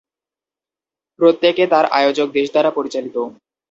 [1.19, 3.15] প্রত্যেকে তার আয়োজক দেশ দ্বারা পরিচালিত।